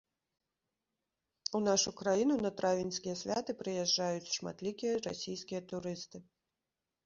[1.59, 6.17] У нашу краіну на травеньскія святы прыязджаюць шматлікія расійскія турысты.